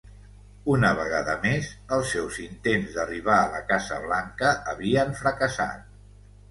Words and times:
Una 0.75 0.89
vegada 0.99 1.35
més, 1.43 1.67
els 1.97 2.09
seus 2.15 2.39
intents 2.47 2.97
d'arribar 2.99 3.37
a 3.43 3.47
la 3.57 3.63
Casa 3.69 4.01
Blanca 4.09 4.59
havien 4.75 5.19
fracassat. 5.25 5.91